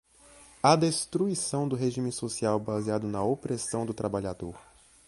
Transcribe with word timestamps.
à 0.63 0.75
destruição 0.75 1.67
do 1.69 1.75
regime 1.75 2.11
social 2.11 2.59
baseado 2.59 3.05
na 3.07 3.21
opressão 3.23 3.85
do 3.85 3.93
trabalhador 3.93 4.57